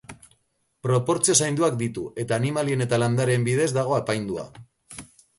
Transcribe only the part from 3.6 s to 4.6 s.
dago apaindua.